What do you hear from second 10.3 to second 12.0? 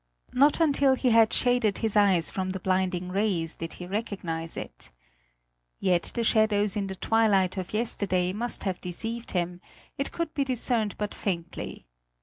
be discerned but faintly.